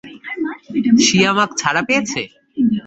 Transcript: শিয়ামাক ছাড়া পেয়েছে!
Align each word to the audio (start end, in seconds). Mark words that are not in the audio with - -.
শিয়ামাক 1.05 1.49
ছাড়া 1.59 1.81
পেয়েছে! 1.87 2.21